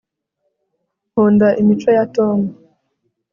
nkunda 1.09 1.47
imico 1.61 1.89
ya 1.97 2.05
tom 2.15 2.39